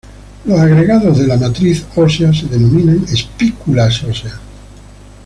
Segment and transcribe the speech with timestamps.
[0.45, 4.39] Los agregados de la matriz ósea se denominan espículas óseas.